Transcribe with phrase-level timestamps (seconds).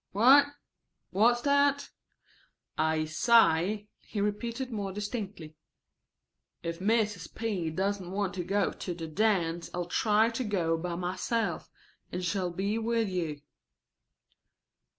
[0.13, 0.47] ("What?
[1.11, 1.91] What's that?")
[2.75, 5.53] "I say," he repeated more distinctly,
[6.63, 7.35] "if Mrs.
[7.35, 7.69] P.
[7.69, 11.69] doesn't want to go to the dance I'll try to go by myself
[12.11, 13.41] and shall be with you."